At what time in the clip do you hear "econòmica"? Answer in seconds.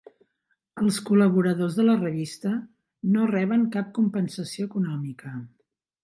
4.71-5.35